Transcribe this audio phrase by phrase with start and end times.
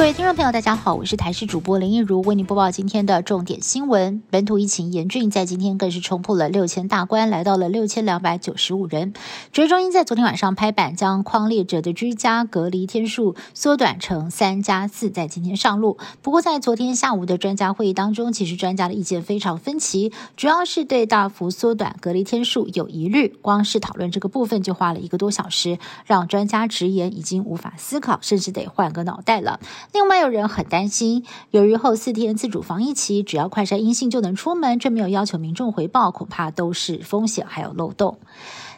[0.00, 4.22] 各位听众朋友，大家好，我是台视主播林一如，为您播报今天的重点新闻。
[4.30, 9.12] 本土疫情严峻，在今天更是冲破了六千大关，来到了六千两百九十五人。
[9.52, 15.98] 指挥中心在昨天晚上拍板，将框列者的居家隔离天数缩短成三加四，在今天上路。
[16.22, 23.36] 不过，在昨天下午的专家会议当中，其实专家的意见非常分歧，主要是对大幅缩短隔离天数有疑虑。
[23.42, 29.60] 光是讨论这个部分就花了一个多小时，让专家直言已经无法思考，甚至得换个脑袋了。
[29.92, 38.18] 另外有人很担心，由于后四天自主防疫期，只要快筛阴性就能出门，这没有要求民众回报，恐怕都是风险还有漏洞。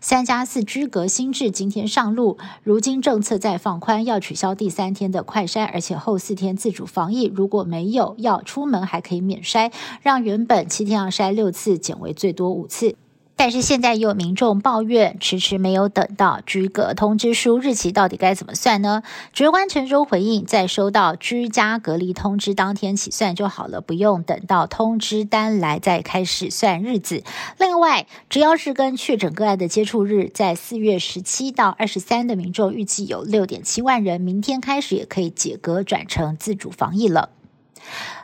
[0.00, 12.94] 三加四居隔新制今天上路，如今政策在放宽，要取消第三天的快筛，而且后四天自主防疫，如果没有要出门，还可以免筛，让原本七天要筛六次减为最多五次。
[13.42, 19.02] 但是现在又有民众抱怨，迟迟没有等到居隔通知书日期，到底该怎么算呢？
[19.32, 27.24] 指挥官陈忠回应，在收到居家隔离通知当天起算就好了，不用等到通知单来再开始算日子。
[27.58, 37.30] 另外，只要是跟确诊个案的接触日在四月十七到二十三的民众，预计有六点七万人，明天开始也可以解隔转成自主防疫了。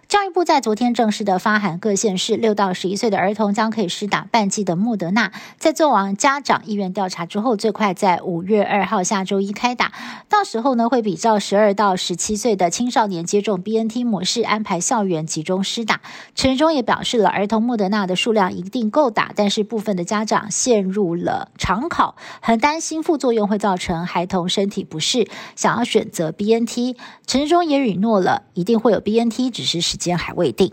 [0.09, 5.33] 教育部在昨天正式的发函，各县市六到十一岁的儿童将可以施打半剂的莫德纳。
[5.59, 9.93] 在做完家长意愿调查之后，最快在五月二号下周一开打。
[10.29, 16.01] 到时候呢，会比照十二到十七岁的青少年接种 BNT 模式安排校园集中施打。
[16.37, 25.27] 陈忠也表示了，儿童莫德纳的数量一定够打，但是部分的家长陷入了长考，很担心副作用会造成孩童身体不适，
[25.57, 26.97] 想要选择 BNT。
[27.27, 30.70] 陈忠也允诺了，一定会有 BNT，只是时间还未定。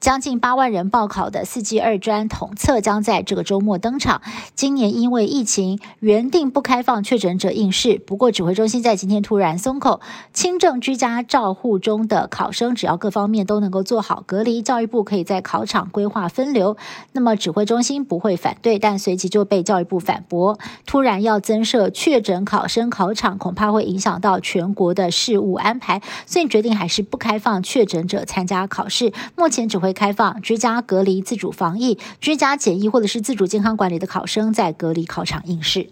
[0.00, 4.22] 将近八万人报考的四季二专统测将在这个周末登场。
[4.54, 7.98] 今年因为疫情，原定不开放确诊者应试。
[8.06, 10.00] 不过指挥中心在今天突然松口，
[10.32, 16.76] 轻症居家照护中的考生，只要各方面都能够做好隔离，教育部可以在考场规划分流。
[17.10, 20.60] 那么指挥中心不会反对，但随即就被教育部反驳。
[20.86, 29.12] 突然要增设确诊考生考场，恐怕会影响到全国的事务安排，所以决定还是不开放确诊者参加考试。
[29.34, 29.87] 目前指挥。
[29.92, 35.90] 开放居家隔离、自主防疫、居家检疫或者是自主健康管理的考生在隔离考场应试。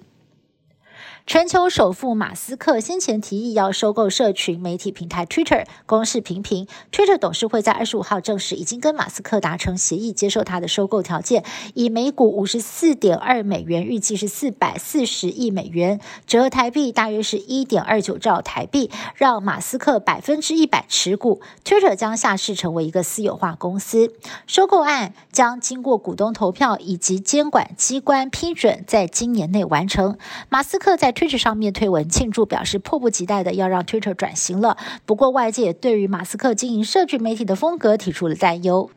[1.26, 6.68] 全球首富马斯克先前提议要收购社群媒体平台 Twitter，公示频频。
[6.92, 11.42] Twitter 董事会在二十五号证实，已经跟马斯克达成协议，接受他的收购条件，
[11.74, 15.98] 以每股五十四点二美元，预计是四百四十亿美元，
[16.28, 21.40] 折合台币大约是一点二九兆台币，让马斯克百分之一百持股。
[21.64, 24.12] Twitter 将下市成为一个私有化公司。
[24.46, 30.16] 收购案将经过股东投票以及监管机关批准，在今年内完成。
[30.48, 34.76] 马斯克在 Twitter 上面推文庆祝，表示迫不及待的要让 Twitter 转型了。
[35.06, 38.90] 不过，外界对于马斯克经营社群媒体的风格提出了担忧。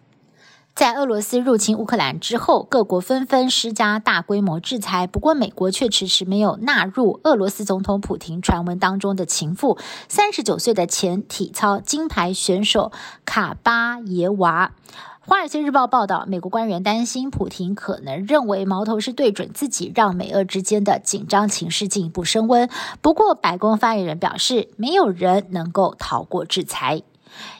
[0.75, 5.07] 在俄罗斯入侵乌克兰之后，各国纷纷施加大规模制裁。
[5.07, 12.91] 不过，美国却迟迟没有纳入俄罗斯总统普廷传闻当中的情妇——三十九岁的前体操金牌选手
[13.25, 14.71] 卡巴耶娃。
[15.29, 22.67] 《华尔街日报》报道，美国官员担心普廷可能认为矛头是对准自己，让美俄之间的紧张情势进一步升温。
[22.99, 27.03] 不过，白宫发言人表示，没有人能够逃过制裁。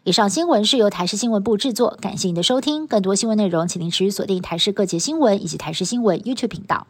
[0.04, 2.88] 以上新闻是由台视新闻部制作，感谢您的收听。
[2.88, 6.88] 更多新闻内容，请您持续锁定台视各节新闻以及台视新闻 YouTube 频道。